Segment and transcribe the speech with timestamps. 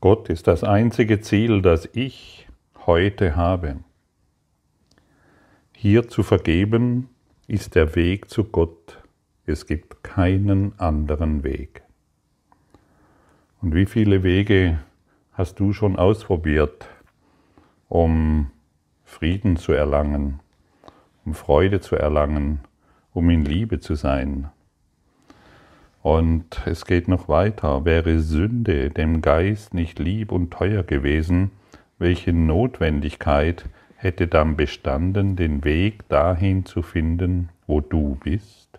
[0.00, 2.46] Gott ist das einzige Ziel, das ich
[2.86, 3.78] heute habe.
[5.72, 7.08] Hier zu vergeben
[7.48, 9.02] ist der Weg zu Gott.
[9.44, 11.82] Es gibt keinen anderen Weg.
[13.60, 14.78] Und wie viele Wege
[15.32, 16.86] hast du schon ausprobiert,
[17.88, 18.52] um
[19.04, 20.38] Frieden zu erlangen,
[21.24, 22.60] um Freude zu erlangen,
[23.12, 24.48] um in Liebe zu sein?
[26.08, 27.84] Und es geht noch weiter.
[27.84, 31.50] Wäre Sünde dem Geist nicht lieb und teuer gewesen,
[31.98, 38.70] welche Notwendigkeit hätte dann bestanden, den Weg dahin zu finden, wo du bist?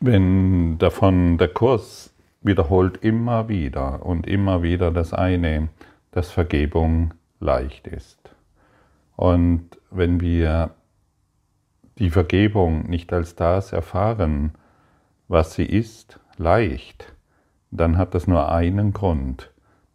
[0.00, 5.68] Wenn davon der Kurs wiederholt immer wieder und immer wieder das eine,
[6.10, 8.30] dass Vergebung leicht ist.
[9.14, 10.70] Und wenn wir
[11.98, 14.52] die Vergebung nicht als das erfahren,
[15.28, 17.14] was sie ist, leicht,
[17.70, 19.52] dann hat das nur einen Grund.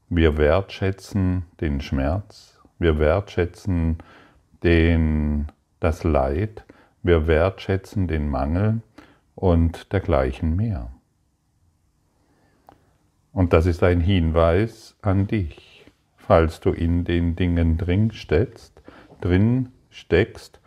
[0.09, 3.99] Wir wertschätzen den Schmerz, wir wertschätzen
[4.63, 5.47] den,
[5.79, 6.65] das Leid,
[7.03, 8.81] wir wertschätzen den Mangel
[9.35, 10.91] und dergleichen mehr.
[13.31, 15.85] Und das ist ein Hinweis an dich,
[16.17, 18.81] falls du in den Dingen drin steckst,
[19.21, 20.60] drin steckst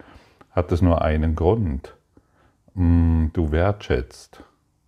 [0.55, 1.95] hat es nur einen Grund.
[2.75, 4.43] Mm, du wertschätzt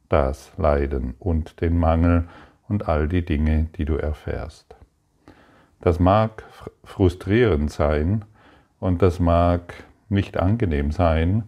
[0.09, 2.28] das Leiden und den Mangel
[2.69, 4.77] und all die Dinge, die du erfährst.
[5.81, 6.44] Das mag
[6.84, 8.25] frustrierend sein
[8.81, 9.75] und das mag
[10.09, 11.44] nicht angenehm sein,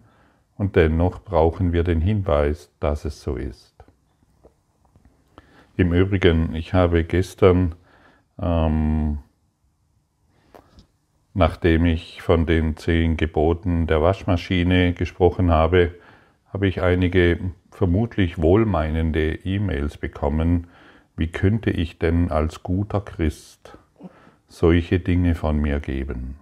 [0.59, 3.75] und dennoch brauchen wir den Hinweis, dass es so ist.
[5.77, 7.77] Im Übrigen, ich habe gestern
[8.43, 9.19] ähm,
[11.39, 15.95] Nachdem ich von den zehn Geboten der Waschmaschine gesprochen habe,
[16.53, 17.39] habe ich einige
[17.71, 20.67] vermutlich wohlmeinende E-Mails bekommen,
[21.17, 23.79] wie könnte ich denn als guter Christ
[24.49, 26.41] solche Dinge von mir geben.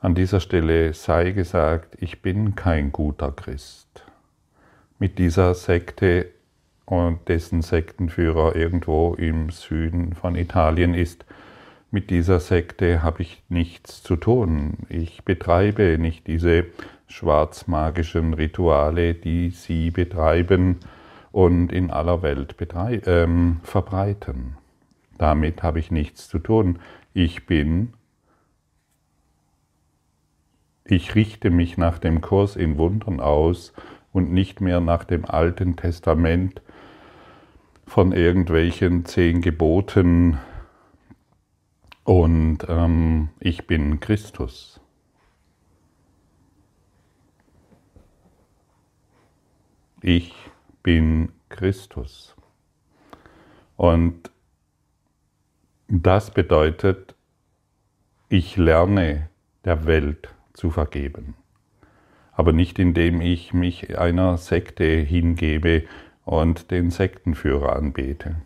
[0.00, 4.04] An dieser Stelle sei gesagt, ich bin kein guter Christ.
[4.98, 6.26] Mit dieser Sekte
[6.84, 11.24] und dessen Sektenführer irgendwo im Süden von Italien ist,
[11.94, 14.78] mit dieser Sekte habe ich nichts zu tun.
[14.88, 16.66] Ich betreibe nicht diese
[17.06, 20.80] schwarzmagischen Rituale, die sie betreiben
[21.30, 22.56] und in aller Welt
[23.06, 24.56] ähm, verbreiten.
[25.18, 26.80] Damit habe ich nichts zu tun.
[27.12, 27.92] Ich bin,
[30.84, 33.72] ich richte mich nach dem Kurs in Wundern aus
[34.12, 36.60] und nicht mehr nach dem Alten Testament
[37.86, 40.40] von irgendwelchen zehn Geboten,
[42.04, 44.80] und ähm, ich bin Christus.
[50.02, 50.34] Ich
[50.82, 52.36] bin Christus.
[53.76, 54.30] Und
[55.88, 57.14] das bedeutet,
[58.28, 59.30] ich lerne
[59.64, 61.34] der Welt zu vergeben.
[62.32, 65.84] Aber nicht indem ich mich einer Sekte hingebe
[66.24, 68.36] und den Sektenführer anbete,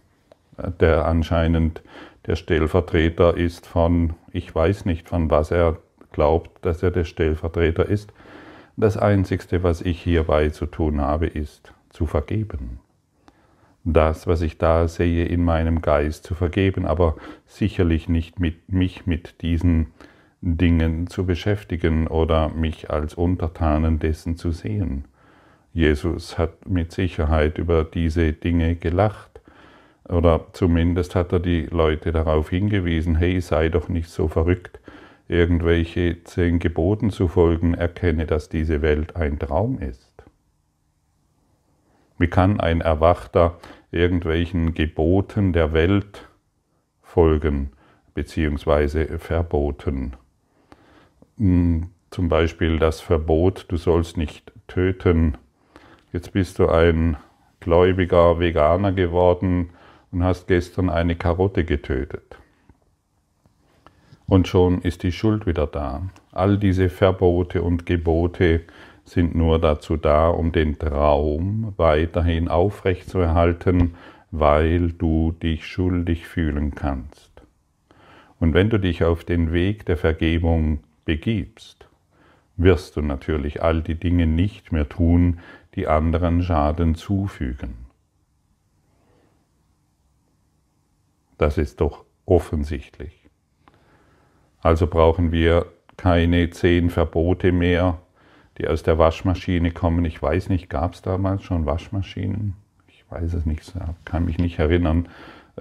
[0.56, 1.82] der anscheinend
[2.28, 5.78] der Stellvertreter ist von, ich weiß nicht, von was er
[6.12, 8.12] glaubt, dass er der Stellvertreter ist.
[8.76, 12.80] Das Einzigste, was ich hierbei zu tun habe, ist zu vergeben.
[13.82, 19.06] Das, was ich da sehe, in meinem Geist zu vergeben, aber sicherlich nicht mit mich
[19.06, 19.86] mit diesen
[20.42, 25.06] Dingen zu beschäftigen oder mich als Untertanen dessen zu sehen.
[25.72, 29.27] Jesus hat mit Sicherheit über diese Dinge gelacht
[30.08, 34.80] oder zumindest hat er die Leute darauf hingewiesen, hey, sei doch nicht so verrückt,
[35.28, 40.12] irgendwelche zehn Geboten zu folgen, erkenne, dass diese Welt ein Traum ist.
[42.18, 43.58] Wie kann ein Erwachter
[43.90, 46.28] irgendwelchen Geboten der Welt
[47.02, 47.70] folgen,
[48.14, 50.14] beziehungsweise verboten?
[51.36, 55.36] Hm, zum Beispiel das Verbot, du sollst nicht töten.
[56.12, 57.18] Jetzt bist du ein
[57.60, 59.70] gläubiger Veganer geworden,
[60.10, 62.38] und hast gestern eine Karotte getötet.
[64.26, 66.02] Und schon ist die Schuld wieder da.
[66.32, 68.62] All diese Verbote und Gebote
[69.04, 73.94] sind nur dazu da, um den Traum weiterhin aufrechtzuerhalten,
[74.30, 77.30] weil du dich schuldig fühlen kannst.
[78.38, 81.88] Und wenn du dich auf den Weg der Vergebung begibst,
[82.56, 85.40] wirst du natürlich all die Dinge nicht mehr tun,
[85.74, 87.87] die anderen Schaden zufügen.
[91.38, 93.28] Das ist doch offensichtlich.
[94.60, 97.98] Also brauchen wir keine zehn Verbote mehr,
[98.58, 100.04] die aus der Waschmaschine kommen.
[100.04, 102.54] Ich weiß nicht, gab es damals schon Waschmaschinen?
[103.10, 103.72] weiß es nicht,
[104.04, 105.08] kann mich nicht erinnern.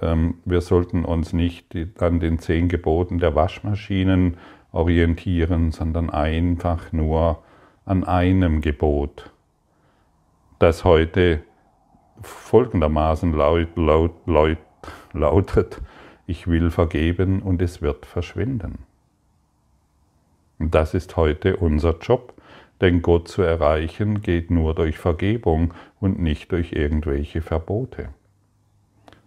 [0.00, 4.36] Ähm, wir sollten uns nicht an den zehn Geboten der Waschmaschinen
[4.72, 7.42] orientieren, sondern einfach nur
[7.84, 9.32] an einem Gebot,
[10.58, 11.40] das heute
[12.20, 14.58] folgendermaßen laut, laut, laut,
[15.12, 15.80] lautet,
[16.26, 18.78] ich will vergeben und es wird verschwinden.
[20.58, 22.34] Das ist heute unser Job,
[22.80, 28.10] denn Gott zu erreichen geht nur durch Vergebung und nicht durch irgendwelche Verbote.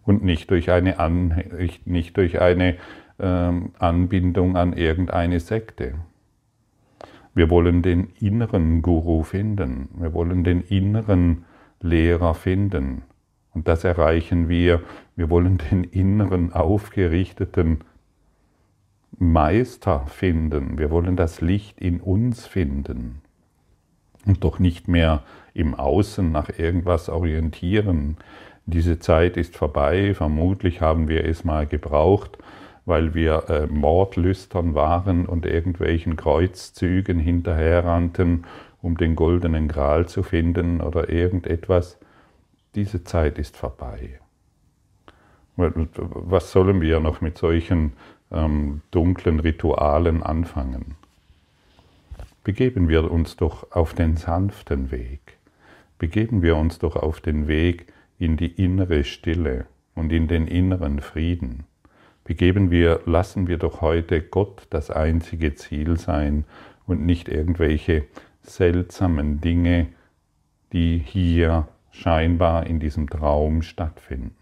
[0.03, 1.43] Und nicht durch eine, An
[1.85, 2.77] nicht durch eine
[3.19, 5.95] ähm, Anbindung an irgendeine Sekte.
[7.33, 9.89] Wir wollen den inneren Guru finden.
[9.93, 11.45] Wir wollen den inneren
[11.79, 13.03] Lehrer finden.
[13.53, 14.81] Und das erreichen wir.
[15.15, 17.79] Wir wollen den inneren aufgerichteten
[19.17, 20.77] Meister finden.
[20.77, 23.21] Wir wollen das Licht in uns finden.
[24.25, 28.17] Und doch nicht mehr im Außen nach irgendwas orientieren.
[28.65, 30.13] Diese Zeit ist vorbei.
[30.13, 32.37] Vermutlich haben wir es mal gebraucht,
[32.85, 38.45] weil wir äh, Mordlüstern waren und irgendwelchen Kreuzzügen hinterherrannten
[38.81, 41.99] um den goldenen Gral zu finden oder irgendetwas.
[42.75, 44.19] Diese Zeit ist vorbei.
[45.57, 47.93] Was sollen wir noch mit solchen
[48.31, 50.95] ähm, dunklen Ritualen anfangen?
[52.43, 55.37] Begeben wir uns doch auf den sanften Weg.
[55.99, 61.01] Begeben wir uns doch auf den Weg in die innere Stille und in den inneren
[61.01, 61.65] Frieden.
[62.23, 66.45] Begeben wir, lassen wir doch heute Gott das einzige Ziel sein
[66.87, 68.05] und nicht irgendwelche
[68.41, 69.87] seltsamen Dinge,
[70.71, 74.35] die hier scheinbar in diesem Traum stattfinden.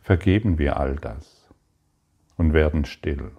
[0.00, 1.48] Vergeben wir all das
[2.36, 3.32] und werden still.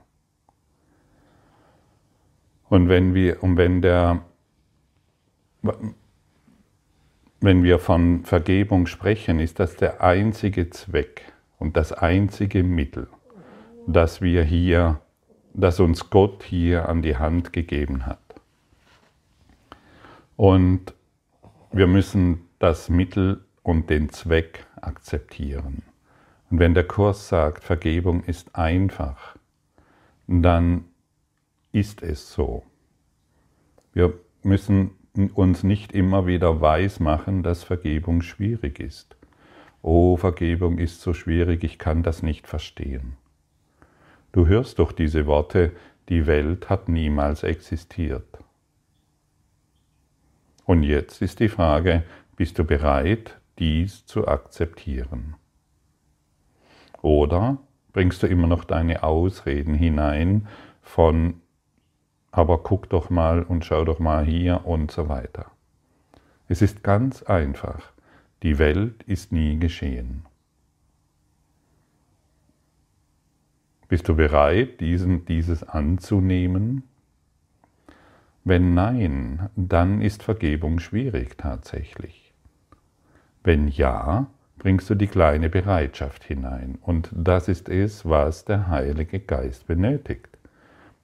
[2.69, 4.21] Und wenn wir, und wenn der,
[7.41, 13.07] wenn wir von Vergebung sprechen, ist das der einzige Zweck und das einzige Mittel,
[13.87, 15.01] das wir hier,
[15.53, 18.19] das uns Gott hier an die Hand gegeben hat.
[20.37, 20.93] Und
[21.71, 25.81] wir müssen das Mittel und den Zweck akzeptieren.
[26.51, 29.35] Und wenn der Kurs sagt, Vergebung ist einfach,
[30.27, 30.85] dann
[31.71, 32.63] ist es so.
[33.93, 34.13] Wir
[34.43, 34.91] müssen
[35.33, 39.15] uns nicht immer wieder weismachen, dass Vergebung schwierig ist.
[39.81, 43.17] Oh, Vergebung ist so schwierig, ich kann das nicht verstehen.
[44.33, 45.71] Du hörst doch diese Worte,
[46.09, 48.37] die Welt hat niemals existiert.
[50.65, 52.03] Und jetzt ist die Frage,
[52.35, 55.35] bist du bereit, dies zu akzeptieren?
[57.01, 57.57] Oder
[57.93, 60.47] bringst du immer noch deine Ausreden hinein
[60.81, 61.41] von,
[62.31, 65.51] aber guck doch mal und schau doch mal hier und so weiter.
[66.47, 67.91] Es ist ganz einfach.
[68.43, 70.25] Die Welt ist nie geschehen.
[73.87, 76.83] Bist du bereit, diesen, dieses anzunehmen?
[78.43, 82.33] Wenn nein, dann ist Vergebung schwierig tatsächlich.
[83.43, 84.27] Wenn ja,
[84.57, 86.77] bringst du die kleine Bereitschaft hinein.
[86.81, 90.37] Und das ist es, was der Heilige Geist benötigt.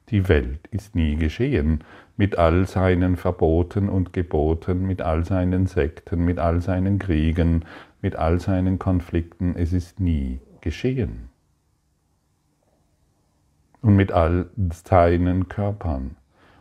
[0.10, 1.84] Die Welt ist nie geschehen,
[2.18, 7.66] mit all seinen Verboten und Geboten, mit all seinen Sekten, mit all seinen Kriegen,
[8.02, 9.56] mit all seinen Konflikten.
[9.56, 11.30] Es ist nie geschehen.
[13.82, 16.16] Und mit all seinen Körpern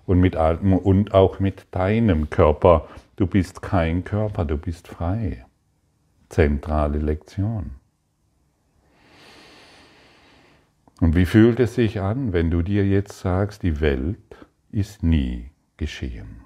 [0.07, 2.89] und, mit, und auch mit deinem Körper.
[3.17, 5.45] Du bist kein Körper, du bist frei.
[6.29, 7.73] Zentrale Lektion.
[11.01, 14.19] Und wie fühlt es sich an, wenn du dir jetzt sagst, die Welt
[14.71, 16.41] ist nie geschehen?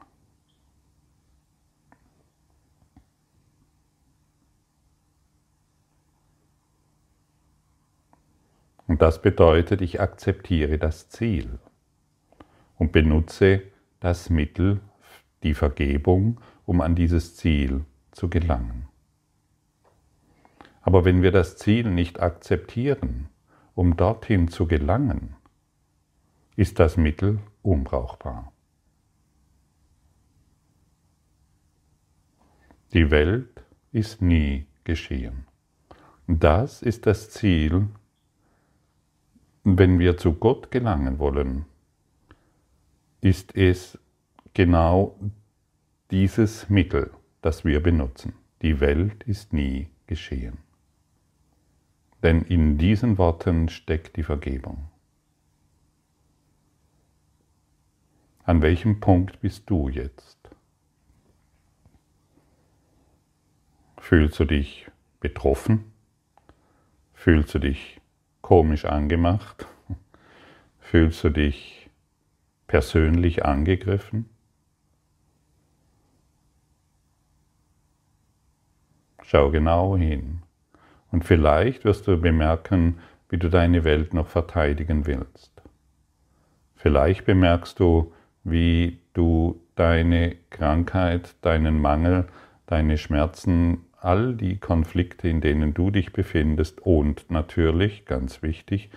[8.89, 11.61] Und das bedeutet, ich akzeptiere das Ziel
[12.81, 13.63] und benutze
[14.01, 14.81] das Mittel,
[15.43, 18.89] die Vergebung, um an dieses Ziel zu gelangen.
[20.81, 23.29] Aber wenn wir das Ziel nicht akzeptieren,
[23.75, 25.37] um dorthin zu gelangen,
[26.57, 28.51] ist das Mittel unbrauchbar.
[32.95, 35.47] Die Welt ist nie geschehen.
[36.27, 37.89] Das ist das Ziel,
[39.65, 41.67] wenn wir zu Gott gelangen wollen,
[43.21, 43.99] ist es
[44.55, 45.19] genau
[46.11, 47.11] dieses Mittel,
[47.43, 48.35] das wir benutzen.
[48.63, 50.59] Die Welt ist nie geschehen.
[52.23, 54.89] Denn in diesen Worten steckt die Vergebung.
[58.45, 60.39] An welchem Punkt bist du jetzt?
[63.99, 65.93] Fühlst du dich betroffen?
[67.15, 68.01] Fühlst du dich
[68.41, 69.67] komisch angemacht?
[70.81, 71.80] Fühlst du dich
[72.71, 74.31] persönlich angegriffen?
[79.25, 80.43] Schau genau hin.
[81.11, 85.51] Und vielleicht wirst du bemerken, wie du deine Welt noch verteidigen willst.
[86.77, 88.13] Vielleicht bemerkst du,
[88.45, 92.29] wie du deine Krankheit, deinen Mangel,
[92.67, 98.91] deine Schmerzen, all die Konflikte, in denen du dich befindest und natürlich, ganz wichtig,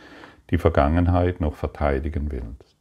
[0.51, 2.72] die Vergangenheit noch verteidigen willst.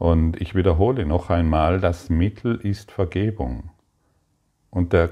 [0.00, 3.68] Und ich wiederhole noch einmal, das Mittel ist Vergebung.
[4.70, 5.10] Und der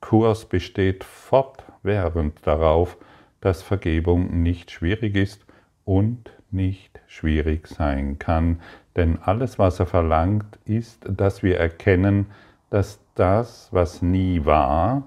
[0.00, 2.96] Kurs besteht fortwährend darauf,
[3.40, 5.46] dass Vergebung nicht schwierig ist
[5.84, 8.60] und nicht schwierig sein kann.
[8.96, 12.26] Denn alles, was er verlangt, ist, dass wir erkennen,
[12.70, 15.04] dass das, was nie war,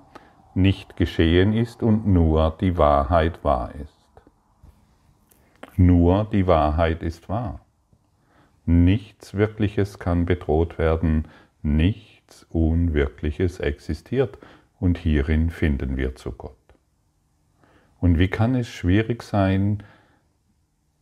[0.54, 4.22] nicht geschehen ist und nur die Wahrheit wahr ist.
[5.76, 7.60] Nur die Wahrheit ist wahr.
[8.66, 11.28] Nichts Wirkliches kann bedroht werden,
[11.62, 14.38] nichts Unwirkliches existiert
[14.80, 16.58] und hierin finden wir zu Gott.
[18.00, 19.84] Und wie kann es schwierig sein,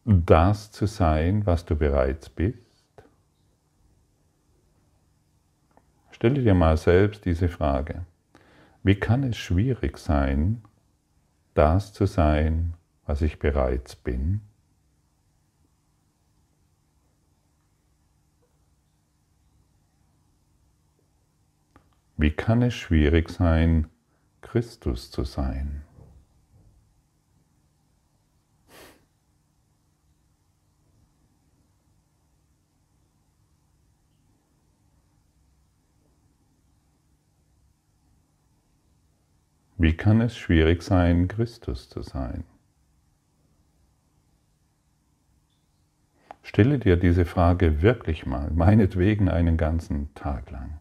[0.06, 2.58] das zu sein, was du bereits bist?
[6.12, 8.06] Stelle dir mal selbst diese Frage.
[8.84, 10.64] Wie kann es schwierig sein,
[11.54, 12.74] das zu sein,
[13.06, 14.42] was ich bereits bin?
[22.22, 23.88] Wie kann es schwierig sein,
[24.42, 25.82] Christus zu sein?
[39.80, 42.44] Wie kann es schwierig sein, Christus zu sein?
[46.44, 50.81] Stelle dir diese Frage wirklich mal, meinetwegen einen ganzen Tag lang.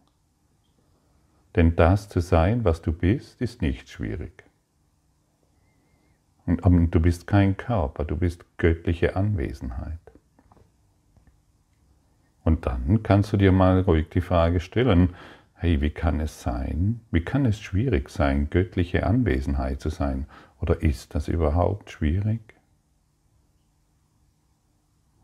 [1.55, 4.43] Denn das zu sein, was du bist, ist nicht schwierig.
[6.45, 9.99] Und du bist kein Körper, du bist göttliche Anwesenheit.
[12.43, 15.15] Und dann kannst du dir mal ruhig die Frage stellen,
[15.53, 20.25] hey, wie kann es sein, wie kann es schwierig sein, göttliche Anwesenheit zu sein?
[20.59, 22.41] Oder ist das überhaupt schwierig?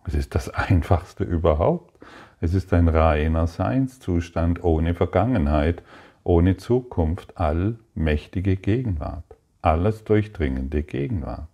[0.06, 1.94] Es ist das Einfachste überhaupt.
[2.40, 5.82] Es ist ein reiner Seinszustand ohne Vergangenheit
[6.28, 11.48] ohne Zukunft allmächtige Gegenwart, alles durchdringende Gegenwart.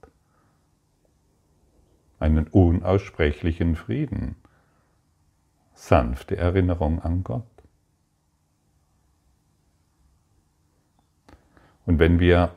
[2.17, 4.35] Einen unaussprechlichen Frieden,
[5.75, 7.45] sanfte Erinnerung an Gott.
[11.85, 12.55] Und wenn wir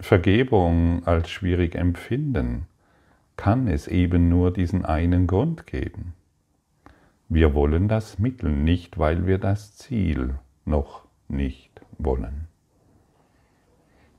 [0.00, 2.66] Vergebung als schwierig empfinden,
[3.36, 6.14] kann es eben nur diesen einen Grund geben.
[7.28, 12.48] Wir wollen das Mittel nicht, weil wir das Ziel noch nicht wollen.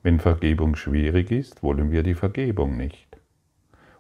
[0.04, 3.18] Wenn Vergebung schwierig ist, wollen wir die Vergebung nicht.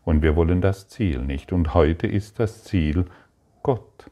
[0.04, 1.52] Und wir wollen das Ziel nicht.
[1.52, 3.06] Und heute ist das Ziel
[3.64, 4.12] Gott.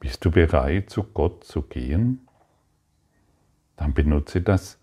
[0.00, 2.28] Bist du bereit, zu Gott zu gehen?
[3.76, 4.78] Dann benutze das,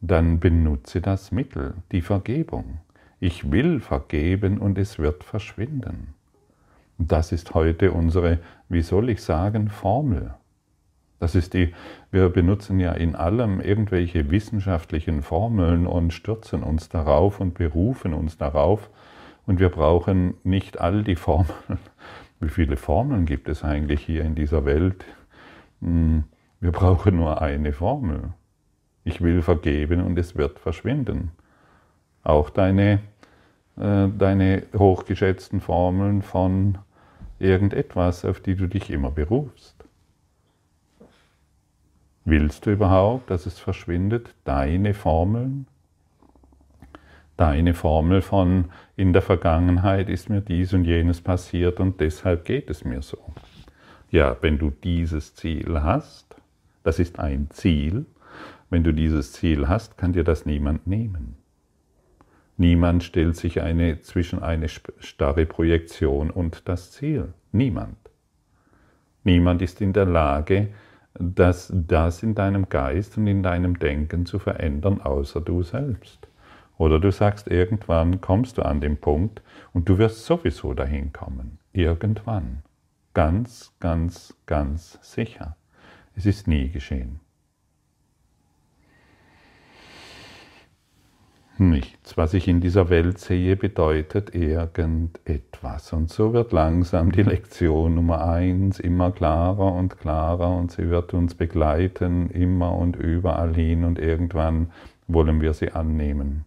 [0.00, 2.80] dann benutze das Mittel, die Vergebung.
[3.20, 6.14] Ich will vergeben und es wird verschwinden.
[6.98, 10.34] Das ist heute unsere, wie soll ich sagen, Formel.
[11.20, 11.74] Das ist die,
[12.10, 18.38] wir benutzen ja in allem irgendwelche wissenschaftlichen Formeln und stürzen uns darauf und berufen uns
[18.38, 18.88] darauf.
[19.46, 21.78] Und wir brauchen nicht all die Formeln.
[22.40, 25.04] Wie viele Formeln gibt es eigentlich hier in dieser Welt?
[25.82, 26.24] Hm,
[26.58, 28.32] wir brauchen nur eine Formel.
[29.04, 31.32] Ich will vergeben und es wird verschwinden.
[32.22, 33.00] Auch deine,
[33.76, 36.78] äh, deine hochgeschätzten Formeln von
[37.38, 39.79] irgendetwas, auf die du dich immer berufst.
[42.24, 44.34] Willst du überhaupt, dass es verschwindet?
[44.44, 45.66] Deine Formeln?
[47.36, 52.68] Deine Formel von in der Vergangenheit ist mir dies und jenes passiert und deshalb geht
[52.68, 53.18] es mir so.
[54.10, 56.36] Ja, wenn du dieses Ziel hast,
[56.82, 58.04] das ist ein Ziel,
[58.68, 61.36] wenn du dieses Ziel hast, kann dir das niemand nehmen.
[62.58, 67.32] Niemand stellt sich eine, zwischen eine starre Projektion und das Ziel.
[67.52, 67.96] Niemand.
[69.24, 70.68] Niemand ist in der Lage,
[71.14, 76.28] das, das in deinem Geist und in deinem Denken zu verändern, außer du selbst.
[76.78, 81.58] Oder du sagst, irgendwann kommst du an den Punkt und du wirst sowieso dahin kommen.
[81.72, 82.62] Irgendwann.
[83.12, 85.56] Ganz, ganz, ganz sicher.
[86.16, 87.20] Es ist nie geschehen.
[91.62, 95.92] Nichts, was ich in dieser Welt sehe, bedeutet irgendetwas.
[95.92, 101.12] Und so wird langsam die Lektion Nummer eins immer klarer und klarer und sie wird
[101.12, 104.70] uns begleiten immer und überall hin und irgendwann
[105.06, 106.46] wollen wir sie annehmen.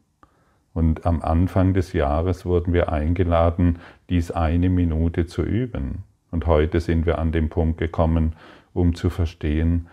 [0.74, 3.78] Und am Anfang des Jahres wurden wir eingeladen,
[4.10, 6.06] dies eine Minute zu üben.
[6.32, 8.36] Und heute sind wir an den Punkt gekommen,
[8.74, 9.90] um zu verstehen,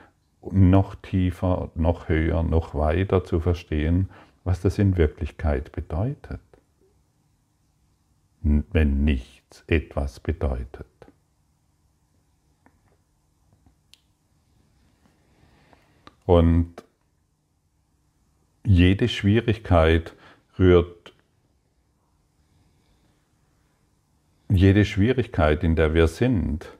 [0.50, 4.08] noch tiefer, noch höher, noch weiter zu verstehen,
[4.44, 6.40] was das in Wirklichkeit bedeutet,
[8.42, 10.86] wenn nichts etwas bedeutet.
[16.24, 16.84] Und
[18.64, 20.14] jede Schwierigkeit
[20.58, 21.12] rührt,
[24.48, 26.76] jede Schwierigkeit, in der wir sind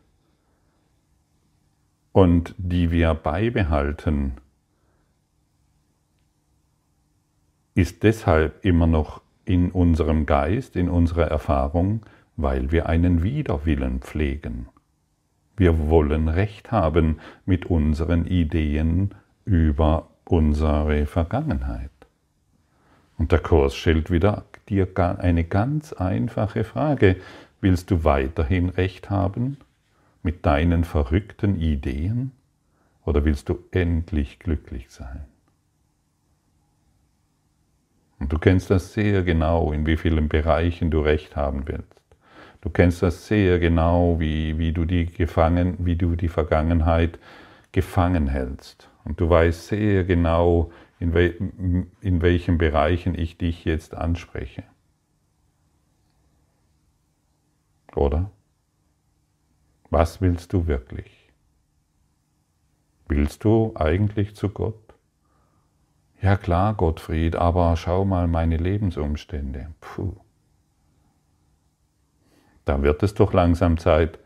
[2.13, 4.35] und die wir beibehalten,
[7.75, 12.03] ist deshalb immer noch in unserem Geist, in unserer Erfahrung,
[12.37, 14.69] weil wir einen Widerwillen pflegen.
[15.57, 21.91] Wir wollen Recht haben mit unseren Ideen über unsere Vergangenheit.
[23.19, 27.17] Und der Kurs stellt wieder dir eine ganz einfache Frage.
[27.61, 29.59] Willst du weiterhin Recht haben
[30.23, 32.33] mit deinen verrückten Ideen
[33.05, 35.25] oder willst du endlich glücklich sein?
[38.21, 42.01] Und du kennst das sehr genau, in wie vielen Bereichen du Recht haben willst.
[42.61, 47.19] Du kennst das sehr genau, wie, wie, du, die gefangen, wie du die Vergangenheit
[47.73, 48.91] gefangen hältst.
[49.05, 51.35] Und du weißt sehr genau, in, we,
[52.03, 54.65] in welchen Bereichen ich dich jetzt anspreche.
[57.97, 58.31] Oder?
[59.89, 61.31] Was willst du wirklich?
[63.09, 64.90] Willst du eigentlich zu Gott?
[66.23, 69.69] Ja klar, Gottfried, aber schau mal meine Lebensumstände.
[69.81, 70.17] Puh.
[72.67, 74.19] Da wird es doch langsam Zeit,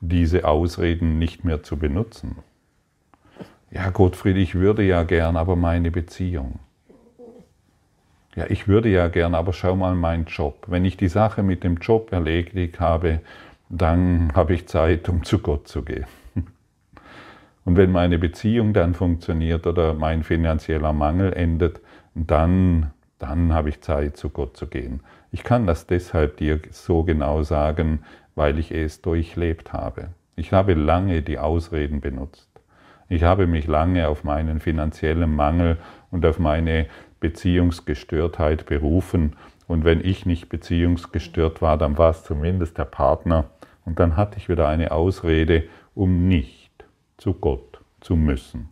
[0.00, 2.36] diese Ausreden nicht mehr zu benutzen.
[3.70, 6.58] Ja, Gottfried, ich würde ja gern, aber meine Beziehung.
[8.36, 10.64] Ja, ich würde ja gern, aber schau mal meinen Job.
[10.66, 13.20] Wenn ich die Sache mit dem Job erledigt habe,
[13.68, 16.06] dann habe ich Zeit, um zu Gott zu gehen.
[17.70, 21.80] Und wenn meine Beziehung dann funktioniert oder mein finanzieller Mangel endet,
[22.16, 25.04] dann, dann habe ich Zeit, zu Gott zu gehen.
[25.30, 28.00] Ich kann das deshalb dir so genau sagen,
[28.34, 30.08] weil ich es durchlebt habe.
[30.34, 32.50] Ich habe lange die Ausreden benutzt.
[33.08, 35.76] Ich habe mich lange auf meinen finanziellen Mangel
[36.10, 36.86] und auf meine
[37.20, 39.36] Beziehungsgestörtheit berufen.
[39.68, 43.44] Und wenn ich nicht beziehungsgestört war, dann war es zumindest der Partner.
[43.84, 45.62] Und dann hatte ich wieder eine Ausrede,
[45.94, 46.59] um nicht
[47.20, 48.70] zu Gott zu müssen.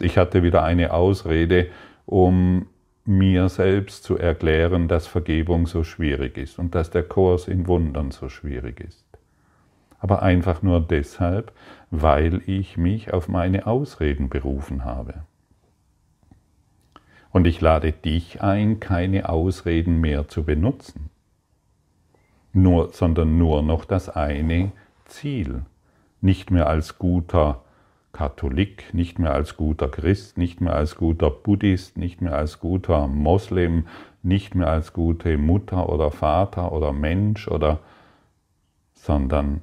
[0.00, 1.68] Ich hatte wieder eine Ausrede,
[2.06, 2.66] um
[3.04, 8.10] mir selbst zu erklären, dass Vergebung so schwierig ist und dass der Kurs in Wundern
[8.10, 9.04] so schwierig ist.
[9.98, 11.52] Aber einfach nur deshalb,
[11.90, 15.22] weil ich mich auf meine Ausreden berufen habe.
[17.30, 21.10] Und ich lade dich ein, keine Ausreden mehr zu benutzen,
[22.52, 24.72] nur, sondern nur noch das eine
[25.04, 25.62] Ziel,
[26.20, 27.62] nicht mehr als guter
[28.12, 33.06] Katholik, nicht mehr als guter Christ, nicht mehr als guter Buddhist, nicht mehr als guter
[33.08, 33.86] Moslem,
[34.22, 37.80] nicht mehr als gute Mutter oder Vater oder Mensch oder
[38.94, 39.60] sondern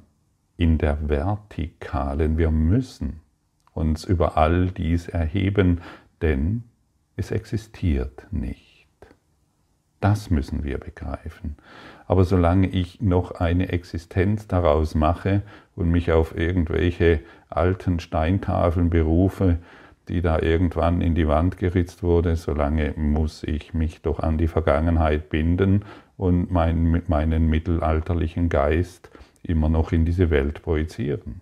[0.56, 2.38] in der Vertikalen.
[2.38, 3.20] Wir müssen
[3.72, 5.80] uns über all dies erheben,
[6.22, 6.64] denn
[7.16, 8.73] es existiert nicht.
[10.04, 11.56] Das müssen wir begreifen.
[12.06, 15.40] Aber solange ich noch eine Existenz daraus mache
[15.76, 19.60] und mich auf irgendwelche alten Steintafeln berufe,
[20.08, 24.46] die da irgendwann in die Wand geritzt wurde, solange muss ich mich doch an die
[24.46, 25.86] Vergangenheit binden
[26.18, 29.10] und mein, meinen mittelalterlichen Geist
[29.42, 31.40] immer noch in diese Welt projizieren.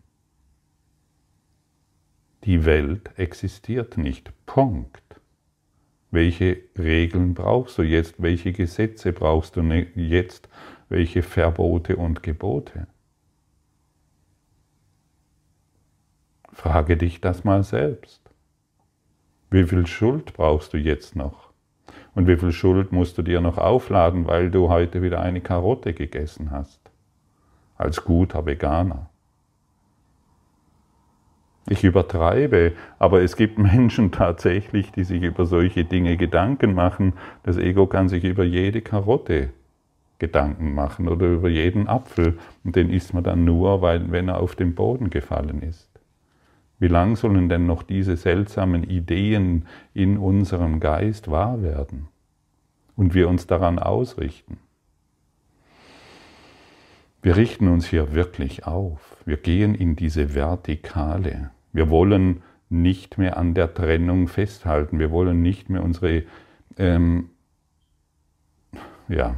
[2.45, 4.33] Die Welt existiert nicht.
[4.47, 5.12] Punkt.
[6.13, 8.23] Welche Regeln brauchst du jetzt?
[8.23, 10.47] Welche Gesetze brauchst du ne-, jetzt?
[10.91, 12.87] Welche Verbote und Gebote?
[16.53, 18.21] Frage dich das mal selbst.
[19.51, 21.51] Wie viel Schuld brauchst du jetzt noch?
[22.15, 25.95] Und wie viel Schuld musst du dir noch aufladen, weil du heute wieder eine Karotte
[25.95, 26.91] gegessen hast?
[27.75, 29.09] Als guter Veganer.
[31.73, 37.15] Ich übertreibe, aber es gibt Menschen tatsächlich, die sich über solche Dinge Gedanken machen.
[37.45, 39.49] Das Ego kann sich über jede Karotte
[40.19, 44.41] Gedanken machen oder über jeden Apfel und den isst man dann nur, weil, wenn er
[44.41, 45.89] auf den Boden gefallen ist.
[46.79, 52.09] Wie lang sollen denn noch diese seltsamen Ideen in unserem Geist wahr werden
[52.97, 54.59] und wir uns daran ausrichten?
[57.23, 59.17] Wir richten uns hier wirklich auf.
[59.25, 61.51] Wir gehen in diese Vertikale.
[61.73, 64.99] Wir wollen nicht mehr an der Trennung festhalten.
[64.99, 66.25] Wir wollen nicht mehr unsere,
[66.79, 67.31] ähm,
[69.09, 69.37] ja,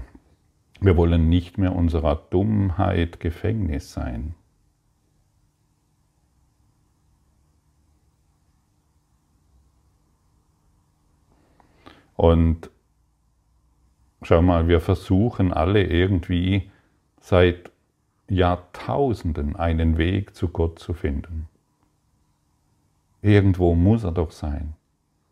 [0.81, 4.35] wir wollen nicht mehr unserer Dummheit Gefängnis sein.
[12.17, 12.71] Und
[14.23, 16.71] schau mal, wir versuchen alle irgendwie
[17.21, 17.73] seit
[18.29, 21.49] Jahrtausenden einen Weg zu Gott zu finden.
[23.25, 24.75] Irgendwo muss er doch sein.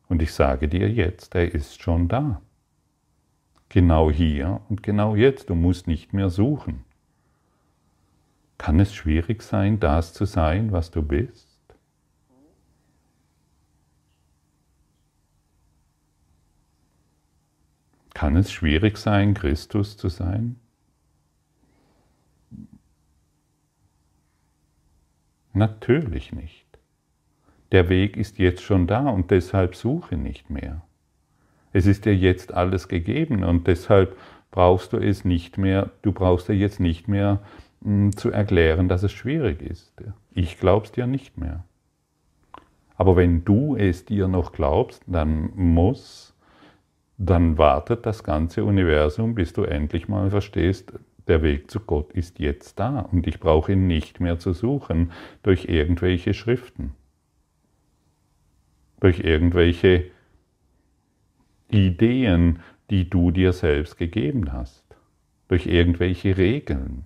[0.09, 2.41] Und ich sage dir jetzt, er ist schon da.
[3.69, 5.51] Genau hier und genau jetzt.
[5.51, 6.87] Du musst nicht mehr suchen.
[8.57, 11.59] Kann es schwierig sein, das zu sein, was du bist?
[18.15, 20.57] Kann es schwierig sein, Christus zu sein?
[25.53, 26.62] Natürlich nicht.
[27.73, 30.83] Der Weg ist jetzt schon da und deshalb suche nicht mehr.
[31.73, 34.17] Es ist dir jetzt alles gegeben und deshalb
[34.51, 37.41] brauchst du es nicht mehr, du brauchst dir jetzt nicht mehr
[37.81, 39.93] mh, hm, zu erklären, dass es schwierig ist.
[40.33, 41.65] Ich glaub's dir nicht mehr.
[42.97, 46.35] Aber wenn du es dir noch glaubst, dann muss,
[47.17, 50.93] dann wartet das ganze Universum, bis du endlich mal verstehst,
[51.27, 55.13] der Weg zu Gott ist jetzt da und ich brauche ihn nicht mehr zu suchen
[55.43, 56.95] durch irgendwelche Schriften,
[59.03, 60.05] durch irgendwelche
[61.69, 64.85] Ideen, die du dir selbst gegeben hast,
[65.49, 67.05] durch irgendwelche Regeln.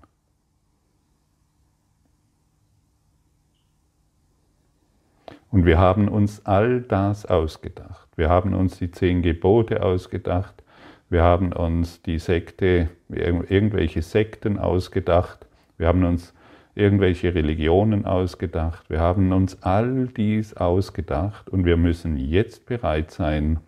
[5.51, 8.11] Und wir haben uns all das ausgedacht.
[8.15, 10.63] Wir haben uns die zehn Gebote ausgedacht.
[11.09, 15.47] Wir haben uns die Sekte, irgendwelche Sekten ausgedacht.
[15.79, 16.35] Wir haben uns
[16.77, 18.91] irgendwelche Religionen ausgedacht.
[18.91, 23.61] Wir haben uns all dies ausgedacht und wir müssen jetzt bereit sein,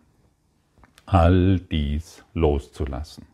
[1.06, 3.26] all dies loszulassen.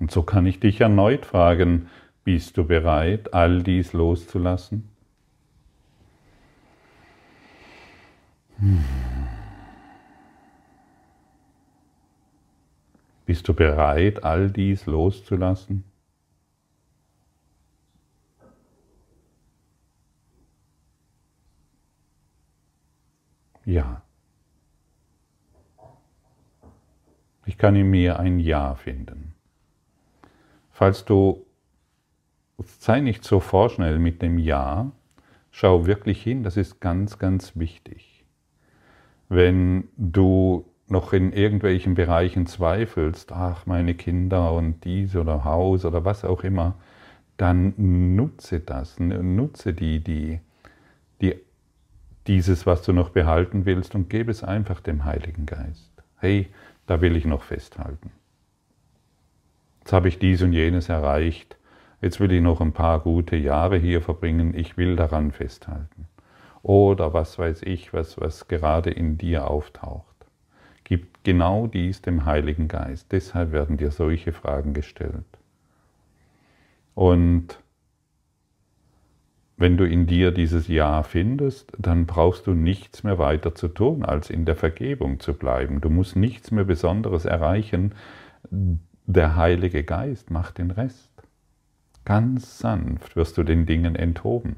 [0.00, 1.88] Und so kann ich dich erneut fragen,
[2.24, 4.88] bist du bereit, all dies loszulassen?
[13.26, 15.84] Bist du bereit, all dies loszulassen?
[23.68, 24.00] Ja.
[27.44, 29.34] Ich kann in mir ein Ja finden.
[30.70, 31.44] Falls du,
[32.56, 34.90] sei nicht so vorschnell mit dem Ja,
[35.50, 38.24] schau wirklich hin, das ist ganz, ganz wichtig.
[39.28, 46.06] Wenn du noch in irgendwelchen Bereichen zweifelst, ach, meine Kinder und dies oder Haus oder
[46.06, 46.76] was auch immer,
[47.36, 50.40] dann nutze das, nutze die, die,
[52.28, 55.90] dieses, was du noch behalten willst und gebe es einfach dem Heiligen Geist.
[56.18, 56.48] Hey,
[56.86, 58.12] da will ich noch festhalten.
[59.80, 61.56] Jetzt habe ich dies und jenes erreicht,
[62.02, 66.06] jetzt will ich noch ein paar gute Jahre hier verbringen, ich will daran festhalten.
[66.62, 70.04] Oder was weiß ich, was, was gerade in dir auftaucht.
[70.84, 73.12] Gib genau dies dem Heiligen Geist.
[73.12, 75.24] Deshalb werden dir solche Fragen gestellt.
[76.94, 77.58] Und
[79.58, 84.04] wenn du in dir dieses Ja findest, dann brauchst du nichts mehr weiter zu tun,
[84.04, 85.80] als in der Vergebung zu bleiben.
[85.80, 87.92] Du musst nichts mehr Besonderes erreichen.
[88.50, 91.10] Der Heilige Geist macht den Rest.
[92.04, 94.56] Ganz sanft wirst du den Dingen enthoben.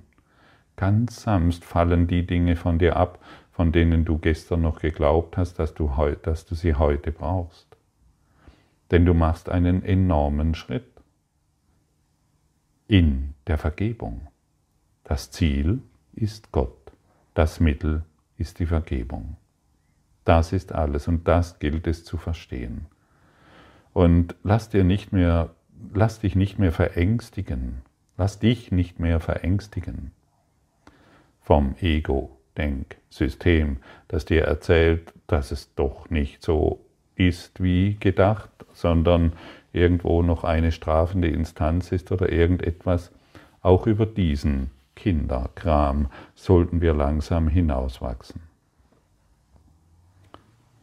[0.77, 3.19] Ganz sanft fallen die Dinge von dir ab,
[3.53, 5.91] von denen du gestern noch geglaubt hast, dass du,
[6.23, 7.67] dass du sie heute brauchst.
[8.91, 10.91] Denn du machst einen enormen Schritt
[12.87, 14.30] in der Vergebung.
[15.11, 15.83] Das Ziel
[16.15, 16.93] ist Gott,
[17.35, 18.05] das Mittel
[18.39, 19.37] ist die Vergebung.
[20.25, 22.87] Das ist alles und das gilt es zu verstehen.
[23.93, 25.51] Und lass dir nicht mehr,
[25.93, 27.83] lass dich nicht mehr verängstigen.
[28.19, 30.13] Lass dich nicht mehr verängstigen
[31.41, 36.85] vom Ego-Denksystem, das dir erzählt, dass es doch nicht so
[37.17, 39.33] ist wie gedacht, sondern
[39.73, 43.11] irgendwo noch eine strafende Instanz ist oder irgendetwas.
[43.61, 44.71] Auch über diesen
[45.01, 48.43] Kinderkram sollten wir langsam hinauswachsen.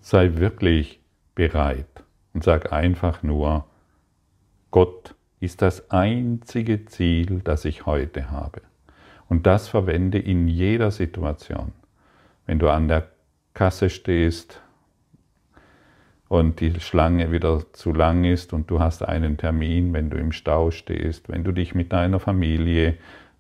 [0.02, 1.00] Sei wirklich
[1.36, 2.04] bereit
[2.34, 3.66] und sag einfach nur,
[4.72, 8.62] Gott ist das einzige Ziel, das ich heute habe.
[9.30, 11.74] Und das verwende in jeder Situation.
[12.48, 13.10] Wenn du an der
[13.54, 14.62] Kasse stehst
[16.28, 20.32] und die Schlange wieder zu lang ist und du hast einen Termin, wenn du im
[20.32, 22.98] Stau stehst, wenn du dich mit deiner Familie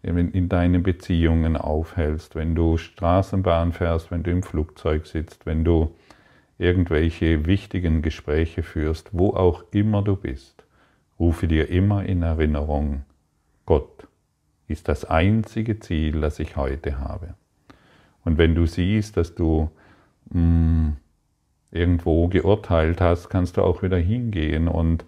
[0.08, 5.94] in deinen Beziehungen aufhältst, wenn du Straßenbahn fährst, wenn du im Flugzeug sitzt, wenn du
[6.58, 10.64] irgendwelche wichtigen Gespräche führst, wo auch immer du bist,
[11.20, 13.04] rufe dir immer in Erinnerung,
[13.66, 14.08] Gott
[14.68, 17.36] ist das einzige Ziel, das ich heute habe.
[18.24, 19.70] Und wenn du siehst, dass du
[20.32, 20.98] mh, mm,
[21.72, 25.06] irgendwo geurteilt hast, kannst du auch wieder hingehen und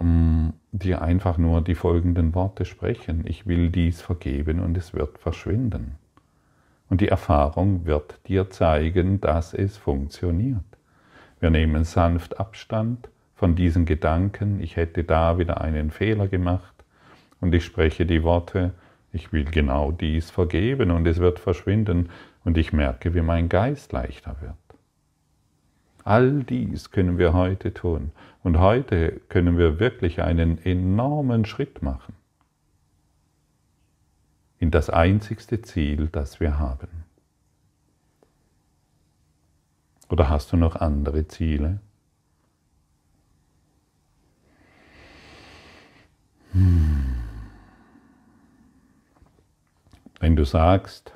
[0.00, 3.24] ähm, dir einfach nur die folgenden Worte sprechen.
[3.26, 5.96] Ich will dies vergeben und es wird verschwinden.
[6.88, 10.64] Und die Erfahrung wird dir zeigen, dass es funktioniert.
[11.40, 16.74] Wir nehmen sanft Abstand von diesen Gedanken, ich hätte da wieder einen Fehler gemacht
[17.40, 18.72] und ich spreche die Worte,
[19.12, 22.10] ich will genau dies vergeben und es wird verschwinden
[22.44, 24.54] und ich merke, wie mein Geist leichter wird.
[26.04, 28.12] All dies können wir heute tun.
[28.42, 32.14] Und heute können wir wirklich einen enormen Schritt machen
[34.58, 37.04] in das einzigste Ziel, das wir haben.
[40.08, 41.80] Oder hast du noch andere Ziele?
[46.52, 47.14] Hm.
[50.20, 51.12] Wenn du sagst,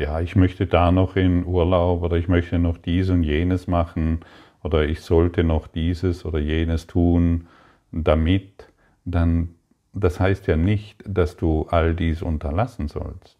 [0.00, 4.20] ja, ich möchte da noch in Urlaub oder ich möchte noch dies und jenes machen
[4.62, 7.46] oder ich sollte noch dieses oder jenes tun,
[7.92, 8.68] damit,
[9.04, 9.50] dann,
[9.92, 13.36] das heißt ja nicht, dass du all dies unterlassen sollst.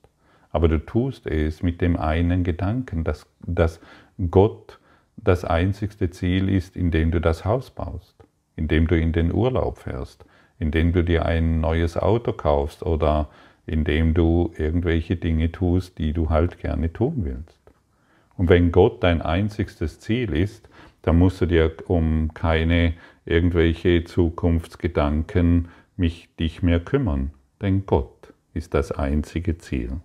[0.51, 3.81] Aber du tust es mit dem einen Gedanken, dass, dass
[4.31, 4.79] Gott
[5.17, 8.17] das einzigste Ziel ist, in dem du das Haus baust,
[8.57, 10.27] in dem du in den Urlaub fährst,
[10.59, 13.29] in dem du dir ein neues Auto kaufst oder
[13.71, 17.61] indem du irgendwelche Dinge tust, die du halt gerne tun willst.
[18.37, 20.69] Und wenn Gott dein einzigstes Ziel ist,
[21.03, 27.31] dann musst du dir um keine irgendwelche Zukunftsgedanken mich, dich mehr kümmern,
[27.63, 30.01] denn Gott ist das einzige Ziel.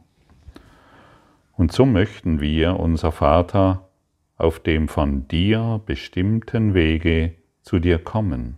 [1.54, 3.89] Und so möchten wir, unser Vater,
[4.38, 8.58] auf dem von dir bestimmten Wege zu dir kommen.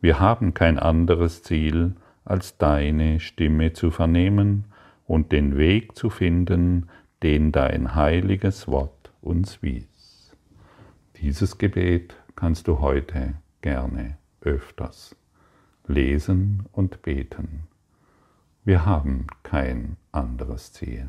[0.00, 1.94] Wir haben kein anderes Ziel,
[2.30, 4.66] als deine Stimme zu vernehmen
[5.04, 6.88] und den Weg zu finden,
[7.24, 10.32] den dein heiliges Wort uns wies.
[11.16, 15.16] Dieses Gebet kannst du heute gerne öfters
[15.88, 17.64] lesen und beten.
[18.64, 21.08] Wir haben kein anderes Ziel.